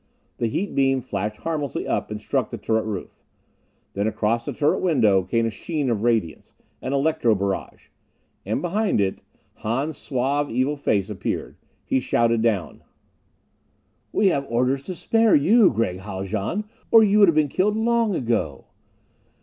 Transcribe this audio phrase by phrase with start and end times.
[0.37, 3.21] The heat beam flashed harmlessly up and struck the turret roof.
[3.93, 7.89] Then across the turret window came a sheen of radiance an electro barrage.
[8.43, 9.19] And behind it,
[9.57, 11.55] Hahn's suave, evil face appeared.
[11.85, 12.81] He shouted down:
[14.11, 18.15] "We have orders to spare you, Gregg Haljan or you would have been killed long
[18.15, 18.65] ago!"